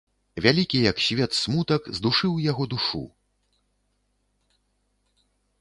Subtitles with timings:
[0.45, 3.05] Вялікі, як свет, смутак здушыў яго душу.